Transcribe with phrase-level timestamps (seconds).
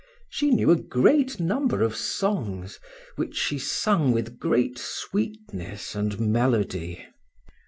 [0.29, 2.79] She knew a great number of songs,
[3.17, 7.05] which she sung with great sweetness and melody.